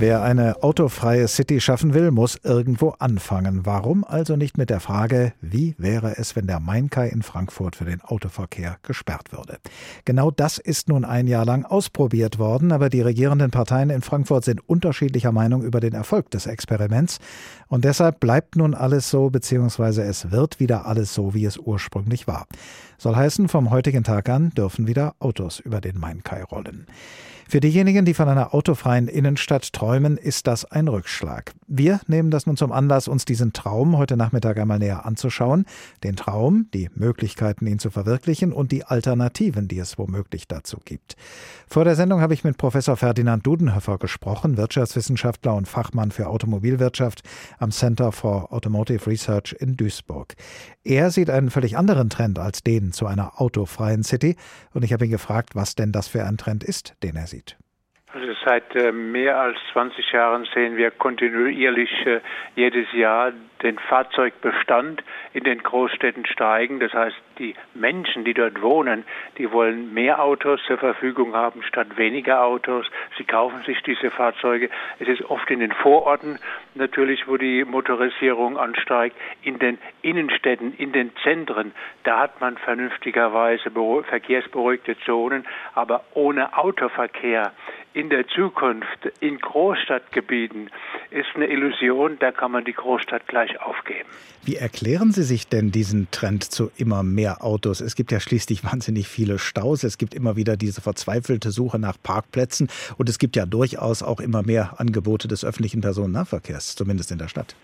Wer 0.00 0.22
eine 0.22 0.62
autofreie 0.62 1.26
City 1.26 1.60
schaffen 1.60 1.92
will, 1.92 2.12
muss 2.12 2.38
irgendwo 2.44 2.90
anfangen. 3.00 3.66
Warum 3.66 4.04
also 4.04 4.36
nicht 4.36 4.56
mit 4.56 4.70
der 4.70 4.78
Frage, 4.78 5.32
wie 5.40 5.74
wäre 5.76 6.16
es, 6.18 6.36
wenn 6.36 6.46
der 6.46 6.60
Mainkai 6.60 7.08
in 7.08 7.22
Frankfurt 7.22 7.74
für 7.74 7.84
den 7.84 8.00
Autoverkehr 8.02 8.76
gesperrt 8.84 9.32
würde? 9.32 9.58
Genau 10.04 10.30
das 10.30 10.58
ist 10.58 10.88
nun 10.88 11.04
ein 11.04 11.26
Jahr 11.26 11.44
lang 11.44 11.64
ausprobiert 11.64 12.38
worden, 12.38 12.70
aber 12.70 12.90
die 12.90 13.00
regierenden 13.00 13.50
Parteien 13.50 13.90
in 13.90 14.02
Frankfurt 14.02 14.44
sind 14.44 14.68
unterschiedlicher 14.68 15.32
Meinung 15.32 15.64
über 15.64 15.80
den 15.80 15.94
Erfolg 15.94 16.30
des 16.30 16.46
Experiments. 16.46 17.18
Und 17.66 17.84
deshalb 17.84 18.20
bleibt 18.20 18.54
nun 18.54 18.74
alles 18.74 19.10
so, 19.10 19.30
beziehungsweise 19.30 20.04
es 20.04 20.30
wird 20.30 20.60
wieder 20.60 20.86
alles 20.86 21.12
so, 21.12 21.34
wie 21.34 21.44
es 21.44 21.58
ursprünglich 21.58 22.28
war. 22.28 22.46
Soll 22.98 23.16
heißen, 23.16 23.48
vom 23.48 23.70
heutigen 23.70 24.04
Tag 24.04 24.28
an 24.28 24.50
dürfen 24.50 24.86
wieder 24.86 25.16
Autos 25.18 25.58
über 25.58 25.80
den 25.80 25.98
Mainkai 25.98 26.44
rollen. 26.44 26.86
Für 27.50 27.60
diejenigen, 27.60 28.04
die 28.04 28.12
von 28.12 28.28
einer 28.28 28.52
autofreien 28.52 29.08
Innenstadt 29.08 29.72
träumen, 29.72 29.87
ist 30.16 30.46
das 30.46 30.64
ein 30.66 30.86
Rückschlag. 30.86 31.52
Wir 31.66 32.00
nehmen 32.06 32.30
das 32.30 32.46
nun 32.46 32.56
zum 32.56 32.72
Anlass, 32.72 33.08
uns 33.08 33.24
diesen 33.24 33.52
Traum 33.52 33.96
heute 33.96 34.16
Nachmittag 34.16 34.58
einmal 34.58 34.78
näher 34.78 35.06
anzuschauen. 35.06 35.64
Den 36.04 36.14
Traum, 36.14 36.68
die 36.74 36.90
Möglichkeiten, 36.94 37.66
ihn 37.66 37.78
zu 37.78 37.90
verwirklichen 37.90 38.52
und 38.52 38.70
die 38.70 38.84
Alternativen, 38.84 39.66
die 39.66 39.78
es 39.78 39.96
womöglich 39.96 40.46
dazu 40.46 40.78
gibt. 40.84 41.16
Vor 41.66 41.84
der 41.84 41.96
Sendung 41.96 42.20
habe 42.20 42.34
ich 42.34 42.44
mit 42.44 42.58
Professor 42.58 42.96
Ferdinand 42.96 43.46
Dudenhöfer 43.46 43.98
gesprochen, 43.98 44.56
Wirtschaftswissenschaftler 44.56 45.54
und 45.54 45.66
Fachmann 45.66 46.10
für 46.10 46.28
Automobilwirtschaft 46.28 47.22
am 47.58 47.70
Center 47.70 48.12
for 48.12 48.52
Automotive 48.52 49.06
Research 49.06 49.56
in 49.58 49.76
Duisburg. 49.76 50.34
Er 50.84 51.10
sieht 51.10 51.30
einen 51.30 51.50
völlig 51.50 51.78
anderen 51.78 52.10
Trend 52.10 52.38
als 52.38 52.62
den 52.62 52.92
zu 52.92 53.06
einer 53.06 53.40
autofreien 53.40 54.04
City 54.04 54.36
und 54.74 54.84
ich 54.84 54.92
habe 54.92 55.06
ihn 55.06 55.10
gefragt, 55.10 55.54
was 55.54 55.74
denn 55.74 55.92
das 55.92 56.08
für 56.08 56.24
ein 56.24 56.36
Trend 56.36 56.62
ist, 56.62 56.94
den 57.02 57.16
er 57.16 57.26
sieht. 57.26 57.56
Seit 58.44 58.74
äh, 58.76 58.92
mehr 58.92 59.38
als 59.38 59.56
20 59.72 60.12
Jahren 60.12 60.46
sehen 60.52 60.76
wir 60.76 60.90
kontinuierlich 60.90 61.90
äh, 62.06 62.20
jedes 62.56 62.92
Jahr 62.92 63.32
den 63.62 63.78
Fahrzeugbestand 63.78 65.02
in 65.32 65.44
den 65.44 65.62
Großstädten 65.62 66.26
steigen. 66.26 66.78
Das 66.80 66.92
heißt, 66.92 67.16
die 67.38 67.54
Menschen, 67.74 68.24
die 68.24 68.34
dort 68.34 68.62
wohnen, 68.62 69.04
die 69.36 69.50
wollen 69.50 69.92
mehr 69.94 70.22
Autos 70.22 70.60
zur 70.66 70.78
Verfügung 70.78 71.34
haben 71.34 71.62
statt 71.62 71.96
weniger 71.96 72.44
Autos. 72.44 72.86
Sie 73.16 73.24
kaufen 73.24 73.62
sich 73.64 73.82
diese 73.82 74.10
Fahrzeuge. 74.10 74.70
Es 74.98 75.08
ist 75.08 75.22
oft 75.22 75.50
in 75.50 75.60
den 75.60 75.72
Vororten 75.72 76.38
natürlich, 76.74 77.26
wo 77.26 77.36
die 77.36 77.64
Motorisierung 77.64 78.58
ansteigt. 78.58 79.16
In 79.42 79.58
den 79.58 79.78
Innenstädten, 80.02 80.74
in 80.76 80.92
den 80.92 81.12
Zentren, 81.22 81.72
da 82.04 82.20
hat 82.20 82.40
man 82.40 82.56
vernünftigerweise 82.58 83.70
verkehrsberuhigte 84.08 84.96
Zonen, 85.00 85.46
aber 85.74 86.04
ohne 86.14 86.56
Autoverkehr 86.56 87.52
in 87.94 88.10
der 88.10 88.26
Zukunft 88.28 89.06
in 89.20 89.38
Großstadtgebieten 89.38 90.70
ist 91.10 91.28
eine 91.34 91.46
Illusion, 91.46 92.16
da 92.20 92.32
kann 92.32 92.52
man 92.52 92.64
die 92.64 92.72
Großstadt 92.72 93.26
gleich 93.26 93.60
aufgeben. 93.60 94.08
Wie 94.44 94.56
erklären 94.56 95.12
Sie 95.12 95.22
sich 95.22 95.48
denn 95.48 95.70
diesen 95.70 96.10
Trend 96.10 96.44
zu 96.44 96.70
immer 96.76 97.02
mehr 97.02 97.44
Autos? 97.44 97.80
Es 97.80 97.94
gibt 97.96 98.12
ja 98.12 98.20
schließlich 98.20 98.64
wahnsinnig 98.64 99.08
viele 99.08 99.38
Staus, 99.38 99.84
es 99.84 99.98
gibt 99.98 100.14
immer 100.14 100.36
wieder 100.36 100.56
diese 100.56 100.80
verzweifelte 100.80 101.50
Suche 101.50 101.78
nach 101.78 101.96
Parkplätzen 102.02 102.68
und 102.96 103.08
es 103.08 103.18
gibt 103.18 103.36
ja 103.36 103.46
durchaus 103.46 104.02
auch 104.02 104.20
immer 104.20 104.42
mehr 104.42 104.74
Angebote 104.78 105.28
des 105.28 105.44
öffentlichen 105.44 105.80
Personennahverkehrs, 105.80 106.76
zumindest 106.76 107.10
in 107.10 107.18
der 107.18 107.28
Stadt. 107.28 107.56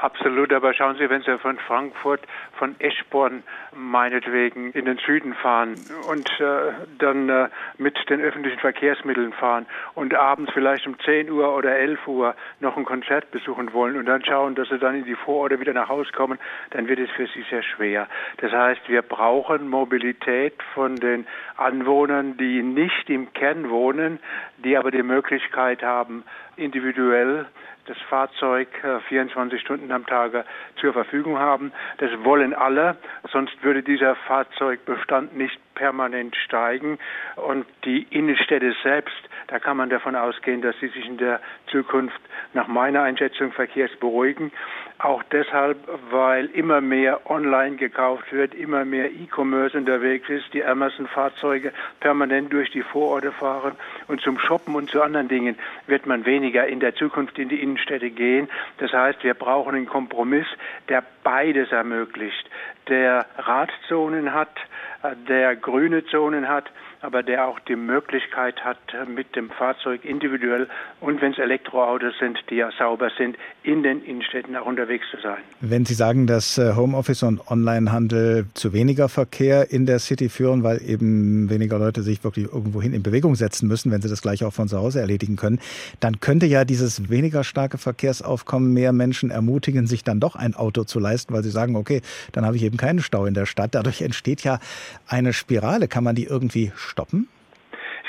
Absolut, 0.00 0.52
aber 0.52 0.74
schauen 0.74 0.96
Sie, 0.96 1.10
wenn 1.10 1.22
Sie 1.22 1.38
von 1.38 1.58
Frankfurt, 1.58 2.20
von 2.52 2.76
Eschborn 2.78 3.42
meinetwegen 3.74 4.70
in 4.70 4.84
den 4.84 4.96
Süden 4.98 5.34
fahren 5.34 5.74
und 6.08 6.30
äh, 6.38 6.72
dann 6.98 7.28
äh, 7.28 7.48
mit 7.78 7.98
den 8.08 8.20
öffentlichen 8.20 8.60
Verkehrsmitteln 8.60 9.32
fahren 9.32 9.66
und 9.94 10.14
abends 10.14 10.52
vielleicht 10.54 10.86
um 10.86 10.96
10 11.00 11.28
Uhr 11.32 11.52
oder 11.52 11.76
11 11.76 12.06
Uhr 12.06 12.36
noch 12.60 12.76
ein 12.76 12.84
Konzert 12.84 13.32
besuchen 13.32 13.72
wollen 13.72 13.96
und 13.96 14.06
dann 14.06 14.24
schauen, 14.24 14.54
dass 14.54 14.68
Sie 14.68 14.78
dann 14.78 14.94
in 14.94 15.04
die 15.04 15.16
Vororte 15.16 15.58
wieder 15.58 15.72
nach 15.72 15.88
Hause 15.88 16.12
kommen, 16.12 16.38
dann 16.70 16.86
wird 16.86 17.00
es 17.00 17.10
für 17.10 17.26
Sie 17.26 17.44
sehr 17.50 17.64
schwer. 17.64 18.06
Das 18.36 18.52
heißt, 18.52 18.88
wir 18.88 19.02
brauchen 19.02 19.68
Mobilität 19.68 20.62
von 20.74 20.94
den 20.94 21.26
Anwohnern, 21.56 22.36
die 22.36 22.62
nicht 22.62 23.10
im 23.10 23.32
Kern 23.32 23.68
wohnen, 23.68 24.20
die 24.58 24.76
aber 24.76 24.92
die 24.92 25.02
Möglichkeit 25.02 25.82
haben, 25.82 26.22
individuell 26.54 27.46
das 27.88 27.98
Fahrzeug 28.08 28.68
24 29.08 29.58
äh, 29.58 29.62
Stunden 29.62 29.90
am 29.92 30.06
Tage 30.06 30.44
zur 30.80 30.92
Verfügung 30.92 31.38
haben. 31.38 31.72
Das 31.98 32.10
wollen 32.22 32.54
alle, 32.54 32.96
sonst 33.30 33.62
würde 33.62 33.82
dieser 33.82 34.14
Fahrzeugbestand 34.14 35.36
nicht 35.36 35.58
permanent 35.74 36.36
steigen. 36.36 36.98
Und 37.36 37.66
die 37.84 38.06
Innenstädte 38.10 38.74
selbst, 38.82 39.16
da 39.46 39.58
kann 39.58 39.76
man 39.76 39.88
davon 39.88 40.16
ausgehen, 40.16 40.60
dass 40.60 40.78
sie 40.80 40.88
sich 40.88 41.06
in 41.06 41.16
der 41.16 41.40
Zukunft 41.70 42.20
nach 42.52 42.68
meiner 42.68 43.02
Einschätzung 43.02 43.52
verkehrsberuhigen. 43.52 44.52
Auch 45.00 45.22
deshalb, 45.30 45.78
weil 46.10 46.46
immer 46.46 46.80
mehr 46.80 47.30
online 47.30 47.76
gekauft 47.76 48.32
wird, 48.32 48.52
immer 48.52 48.84
mehr 48.84 49.12
E-Commerce 49.12 49.78
unterwegs 49.78 50.28
ist, 50.28 50.52
die 50.52 50.64
Amazon-Fahrzeuge 50.64 51.72
permanent 52.00 52.52
durch 52.52 52.72
die 52.72 52.82
Vororte 52.82 53.30
fahren 53.30 53.76
und 54.08 54.20
zum 54.20 54.40
Shoppen 54.40 54.74
und 54.74 54.90
zu 54.90 55.00
anderen 55.00 55.28
Dingen 55.28 55.56
wird 55.86 56.06
man 56.06 56.26
weniger 56.26 56.66
in 56.66 56.80
der 56.80 56.96
Zukunft 56.96 57.38
in 57.38 57.48
die 57.48 57.62
Innenstädte 57.62 58.10
gehen. 58.10 58.48
Das 58.78 58.92
heißt, 58.92 59.22
wir 59.22 59.34
brauchen 59.34 59.76
einen 59.76 59.86
Kompromiss, 59.86 60.46
der 60.88 61.04
beides 61.28 61.70
ermöglicht, 61.72 62.48
der 62.88 63.26
Radzonen 63.36 64.32
hat, 64.32 64.56
der 65.28 65.56
grüne 65.56 66.02
Zonen 66.06 66.48
hat, 66.48 66.64
aber 67.00 67.22
der 67.22 67.46
auch 67.46 67.60
die 67.60 67.76
Möglichkeit 67.76 68.64
hat, 68.64 68.78
mit 69.14 69.36
dem 69.36 69.50
Fahrzeug 69.50 70.04
individuell 70.04 70.68
und 71.00 71.20
wenn 71.20 71.32
es 71.32 71.38
Elektroautos 71.38 72.14
sind, 72.18 72.38
die 72.50 72.56
ja 72.56 72.70
sauber 72.76 73.10
sind, 73.16 73.36
in 73.62 73.82
den 73.82 74.02
Innenstädten 74.02 74.56
auch 74.56 74.66
unterwegs 74.66 75.04
zu 75.10 75.18
sein. 75.22 75.38
Wenn 75.60 75.84
Sie 75.84 75.94
sagen, 75.94 76.26
dass 76.26 76.58
äh, 76.58 76.74
Homeoffice 76.74 77.22
und 77.22 77.40
Onlinehandel 77.50 78.46
zu 78.54 78.72
weniger 78.72 79.08
Verkehr 79.08 79.70
in 79.70 79.86
der 79.86 79.98
City 79.98 80.28
führen, 80.28 80.62
weil 80.62 80.80
eben 80.82 81.50
weniger 81.50 81.78
Leute 81.78 82.02
sich 82.02 82.24
wirklich 82.24 82.46
irgendwohin 82.46 82.92
in 82.92 83.02
Bewegung 83.02 83.36
setzen 83.36 83.68
müssen, 83.68 83.92
wenn 83.92 84.02
sie 84.02 84.08
das 84.08 84.22
gleich 84.22 84.44
auch 84.44 84.52
von 84.52 84.68
zu 84.68 84.78
Hause 84.78 85.00
erledigen 85.00 85.36
können, 85.36 85.60
dann 86.00 86.20
könnte 86.20 86.46
ja 86.46 86.64
dieses 86.64 87.10
weniger 87.10 87.44
starke 87.44 87.78
Verkehrsaufkommen 87.78 88.72
mehr 88.72 88.92
Menschen 88.92 89.30
ermutigen, 89.30 89.86
sich 89.86 90.02
dann 90.02 90.18
doch 90.18 90.34
ein 90.34 90.54
Auto 90.54 90.84
zu 90.84 90.98
leisten, 90.98 91.17
weil 91.28 91.42
sie 91.42 91.50
sagen, 91.50 91.76
okay, 91.76 92.02
dann 92.32 92.44
habe 92.44 92.56
ich 92.56 92.62
eben 92.62 92.76
keinen 92.76 93.00
Stau 93.00 93.26
in 93.26 93.34
der 93.34 93.46
Stadt. 93.46 93.74
Dadurch 93.74 94.02
entsteht 94.02 94.42
ja 94.42 94.60
eine 95.06 95.32
Spirale. 95.32 95.88
Kann 95.88 96.04
man 96.04 96.14
die 96.14 96.24
irgendwie 96.24 96.72
stoppen? 96.76 97.28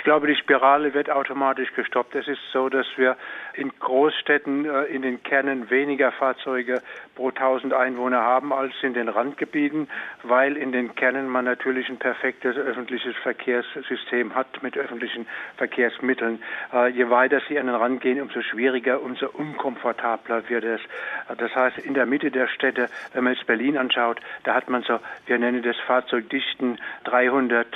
Ich 0.10 0.12
glaube, 0.12 0.26
die 0.26 0.36
Spirale 0.38 0.96
wird 0.96 1.12
automatisch 1.12 1.72
gestoppt. 1.76 2.16
Es 2.16 2.28
ist 2.28 2.40
so, 2.52 2.68
dass 2.68 2.88
wir 2.96 3.16
in 3.54 3.72
Großstädten 3.78 4.66
äh, 4.66 4.86
in 4.86 5.04
den 5.04 5.22
Kernen 5.22 5.70
weniger 5.70 6.12
Fahrzeuge 6.12 6.82
pro 7.14 7.30
1000 7.30 7.74
Einwohner 7.74 8.22
haben 8.22 8.52
als 8.52 8.74
in 8.82 8.96
den 8.96 9.08
Randgebieten, 9.08 9.88
weil 10.24 10.58
in 10.58 10.72
den 10.72 10.96
Kernen 10.96 11.28
man 11.28 11.46
natürlich 11.46 11.90
ein 11.90 11.98
perfektes 11.98 12.58
öffentliches 12.58 13.16
Verkehrssystem 13.18 14.34
hat 14.34 14.64
mit 14.64 14.78
öffentlichen 14.78 15.28
Verkehrsmitteln. 15.58 16.42
Äh, 16.74 16.88
je 16.88 17.12
weiter 17.12 17.42
Sie 17.48 17.60
an 17.60 17.68
den 17.68 17.76
Rand 17.76 18.02
gehen, 18.02 18.20
umso 18.20 18.42
schwieriger, 18.42 19.04
umso 19.04 19.28
unkomfortabler 19.28 20.50
wird 20.50 20.64
es. 20.64 20.82
Äh, 21.28 21.36
das 21.38 21.54
heißt, 21.54 21.78
in 21.78 21.94
der 21.94 22.08
Mitte 22.08 22.32
der 22.32 22.48
Städte, 22.48 22.90
wenn 23.14 23.26
man 23.26 23.34
jetzt 23.34 23.46
Berlin 23.46 23.78
anschaut, 23.78 24.20
da 24.44 24.56
hat 24.56 24.70
man 24.70 24.82
so, 24.82 25.00
wir 25.28 25.38
nennen 25.38 25.62
das 25.62 25.78
Fahrzeugdichten, 25.86 26.80
300 27.04 27.68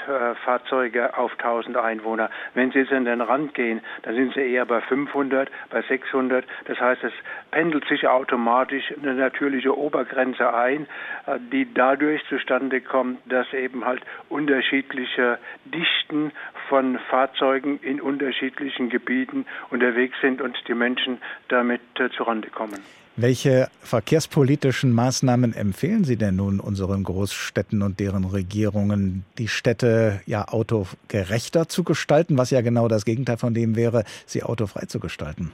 Fahrzeuge 0.43 1.17
auf 1.17 1.33
1000 1.33 1.77
Einwohner. 1.77 2.22
Wenn 2.53 2.71
Sie 2.71 2.79
jetzt 2.79 2.91
an 2.91 3.05
den 3.05 3.21
Rand 3.21 3.53
gehen, 3.53 3.81
dann 4.03 4.15
sind 4.15 4.33
Sie 4.33 4.41
eher 4.41 4.65
bei 4.65 4.81
500, 4.81 5.49
bei 5.69 5.81
600. 5.81 6.45
Das 6.65 6.79
heißt, 6.79 7.03
es 7.03 7.13
pendelt 7.51 7.87
sich 7.87 8.07
automatisch 8.07 8.93
eine 9.01 9.13
natürliche 9.15 9.77
Obergrenze 9.77 10.53
ein, 10.53 10.87
äh, 11.25 11.39
die 11.51 11.73
dadurch 11.73 12.23
zustande 12.27 12.81
kommt, 12.81 13.19
dass 13.25 13.51
eben 13.53 13.85
halt 13.85 14.01
unterschiedliche 14.29 15.39
Dichten 15.65 16.31
von 16.69 16.99
Fahrzeugen 17.09 17.79
in 17.81 18.01
unterschiedlichen 18.01 18.89
Gebieten 18.89 19.45
unterwegs 19.69 20.15
sind 20.21 20.41
und 20.41 20.57
die 20.67 20.73
Menschen 20.73 21.21
damit 21.47 21.81
äh, 21.99 22.09
zurande 22.09 22.49
kommen. 22.49 23.02
Welche 23.15 23.69
verkehrspolitischen 23.83 24.91
Maßnahmen 24.91 25.53
empfehlen 25.53 26.03
Sie 26.03 26.17
denn 26.17 26.37
nun 26.37 26.59
unseren 26.59 27.03
Großstädten 27.03 27.83
und 27.83 27.99
deren 27.99 28.25
Regierungen, 28.25 29.23
die 29.37 29.47
Städte 29.47 30.21
ja 30.25 30.47
autogerechter 30.47 31.69
zu 31.69 31.83
gestalten, 31.83 32.39
was 32.39 32.49
ja 32.49 32.61
genau 32.61 32.87
das 32.87 33.05
Gegenteil 33.05 33.37
von 33.37 33.53
dem 33.53 33.75
wäre, 33.75 34.03
sie 34.25 34.41
autofrei 34.41 34.87
zu 34.87 34.99
gestalten? 34.99 35.51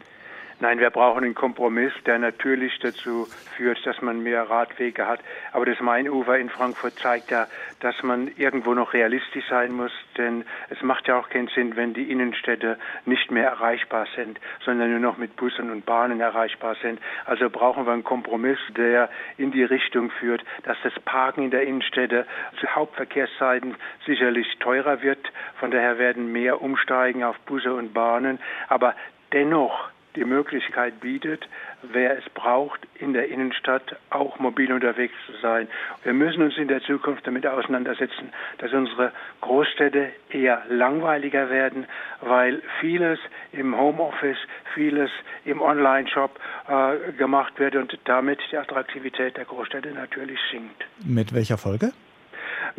Nein, 0.61 0.79
wir 0.79 0.89
brauchen 0.89 1.23
einen 1.23 1.35
Kompromiss, 1.35 1.93
der 2.05 2.19
natürlich 2.19 2.77
dazu 2.79 3.29
führt, 3.55 3.85
dass 3.85 4.01
man 4.01 4.21
mehr 4.21 4.49
Radwege 4.49 5.07
hat. 5.07 5.21
Aber 5.53 5.65
das 5.65 5.79
Mainufer 5.79 6.37
in 6.37 6.49
Frankfurt 6.49 6.99
zeigt 6.99 7.31
ja, 7.31 7.47
dass 7.79 8.03
man 8.03 8.29
irgendwo 8.35 8.73
noch 8.73 8.91
realistisch 8.91 9.45
sein 9.49 9.71
muss, 9.71 9.93
denn 10.17 10.43
es 10.69 10.81
macht 10.81 11.07
ja 11.07 11.17
auch 11.17 11.29
keinen 11.29 11.47
Sinn, 11.47 11.77
wenn 11.77 11.93
die 11.93 12.11
Innenstädte 12.11 12.77
nicht 13.05 13.31
mehr 13.31 13.45
erreichbar 13.45 14.05
sind, 14.17 14.37
sondern 14.65 14.91
nur 14.91 14.99
noch 14.99 15.17
mit 15.17 15.37
Bussen 15.37 15.71
und 15.71 15.85
Bahnen 15.85 16.19
erreichbar 16.19 16.75
sind. 16.81 16.99
Also 17.23 17.49
brauchen 17.49 17.85
wir 17.85 17.93
einen 17.93 18.03
Kompromiss, 18.03 18.59
der 18.75 19.09
in 19.37 19.51
die 19.51 19.63
Richtung 19.63 20.11
führt, 20.11 20.43
dass 20.63 20.77
das 20.83 20.93
Parken 21.05 21.43
in 21.43 21.51
der 21.51 21.63
Innenstädte 21.63 22.25
zu 22.59 22.67
Hauptverkehrszeiten 22.67 23.75
sicherlich 24.05 24.57
teurer 24.59 25.01
wird. 25.01 25.31
Von 25.57 25.71
daher 25.71 25.97
werden 25.99 26.33
mehr 26.33 26.61
umsteigen 26.61 27.23
auf 27.23 27.39
Busse 27.45 27.73
und 27.73 27.93
Bahnen. 27.93 28.39
Aber 28.67 28.93
dennoch 29.31 29.89
die 30.15 30.25
Möglichkeit 30.25 30.99
bietet, 30.99 31.47
wer 31.81 32.17
es 32.17 32.23
braucht, 32.33 32.79
in 32.95 33.13
der 33.13 33.29
Innenstadt 33.29 33.95
auch 34.09 34.39
mobil 34.39 34.71
unterwegs 34.71 35.13
zu 35.25 35.33
sein. 35.41 35.67
Wir 36.03 36.13
müssen 36.13 36.43
uns 36.43 36.57
in 36.57 36.67
der 36.67 36.81
Zukunft 36.81 37.25
damit 37.27 37.45
auseinandersetzen, 37.45 38.31
dass 38.57 38.73
unsere 38.73 39.11
Großstädte 39.41 40.09
eher 40.29 40.63
langweiliger 40.69 41.49
werden, 41.49 41.85
weil 42.21 42.61
vieles 42.79 43.19
im 43.51 43.77
Homeoffice, 43.77 44.37
vieles 44.73 45.11
im 45.45 45.61
Online-Shop 45.61 46.39
äh, 46.67 47.11
gemacht 47.13 47.59
wird 47.59 47.75
und 47.75 47.97
damit 48.05 48.39
die 48.51 48.57
Attraktivität 48.57 49.37
der 49.37 49.45
Großstädte 49.45 49.91
natürlich 49.91 50.39
sinkt. 50.51 50.85
Mit 51.03 51.33
welcher 51.33 51.57
Folge? 51.57 51.91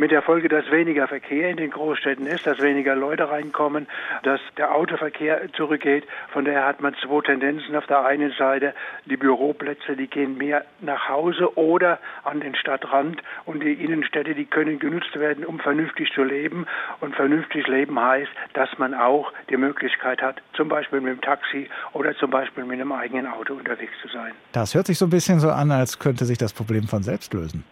Mit 0.00 0.10
der 0.10 0.22
Folge, 0.22 0.48
dass 0.48 0.70
weniger 0.70 1.06
Verkehr 1.08 1.50
in 1.50 1.58
den 1.58 1.70
Großstädten 1.70 2.26
ist, 2.26 2.46
dass 2.46 2.58
weniger 2.62 2.96
Leute 2.96 3.28
reinkommen, 3.28 3.86
dass 4.22 4.40
der 4.56 4.74
Autoverkehr 4.74 5.42
zurückgeht. 5.52 6.04
Von 6.32 6.46
daher 6.46 6.64
hat 6.64 6.80
man 6.80 6.94
zwei 6.94 7.20
Tendenzen. 7.20 7.76
Auf 7.76 7.86
der 7.86 8.06
einen 8.06 8.32
Seite 8.32 8.72
die 9.04 9.18
Büroplätze, 9.18 9.96
die 9.96 10.06
gehen 10.06 10.38
mehr 10.38 10.64
nach 10.80 11.10
Hause 11.10 11.54
oder 11.58 11.98
an 12.24 12.40
den 12.40 12.54
Stadtrand 12.54 13.22
und 13.44 13.62
die 13.62 13.74
Innenstädte, 13.74 14.34
die 14.34 14.46
können 14.46 14.78
genutzt 14.78 15.20
werden, 15.20 15.44
um 15.44 15.60
vernünftig 15.60 16.10
zu 16.14 16.24
leben. 16.24 16.66
Und 17.00 17.14
vernünftig 17.14 17.66
leben 17.66 18.00
heißt, 18.00 18.32
dass 18.54 18.70
man 18.78 18.94
auch 18.94 19.30
die 19.50 19.58
Möglichkeit 19.58 20.22
hat, 20.22 20.40
zum 20.54 20.70
Beispiel 20.70 21.02
mit 21.02 21.12
dem 21.12 21.20
Taxi 21.20 21.68
oder 21.92 22.16
zum 22.16 22.30
Beispiel 22.30 22.64
mit 22.64 22.80
einem 22.80 22.92
eigenen 22.92 23.26
Auto 23.26 23.52
unterwegs 23.52 23.92
zu 24.00 24.08
sein. 24.08 24.32
Das 24.52 24.74
hört 24.74 24.86
sich 24.86 24.96
so 24.96 25.04
ein 25.04 25.10
bisschen 25.10 25.40
so 25.40 25.50
an, 25.50 25.70
als 25.70 25.98
könnte 25.98 26.24
sich 26.24 26.38
das 26.38 26.54
Problem 26.54 26.84
von 26.84 27.02
selbst 27.02 27.34
lösen. 27.34 27.64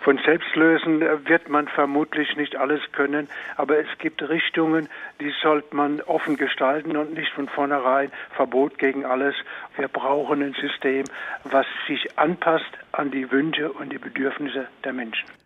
Von 0.00 0.18
selbst 0.24 0.54
lösen 0.54 1.00
wird 1.00 1.48
man 1.48 1.68
vermutlich 1.68 2.36
nicht 2.36 2.56
alles 2.56 2.80
können, 2.92 3.28
aber 3.56 3.78
es 3.78 3.98
gibt 3.98 4.22
Richtungen, 4.22 4.88
die 5.20 5.32
sollte 5.42 5.74
man 5.74 6.00
offen 6.02 6.36
gestalten 6.36 6.96
und 6.96 7.14
nicht 7.14 7.32
von 7.32 7.48
vornherein 7.48 8.10
Verbot 8.34 8.78
gegen 8.78 9.04
alles. 9.04 9.34
Wir 9.76 9.88
brauchen 9.88 10.42
ein 10.42 10.54
System, 10.54 11.04
was 11.44 11.66
sich 11.86 12.18
anpasst 12.18 12.78
an 12.92 13.10
die 13.10 13.30
Wünsche 13.30 13.72
und 13.72 13.92
die 13.92 13.98
Bedürfnisse 13.98 14.68
der 14.84 14.92
Menschen. 14.92 15.37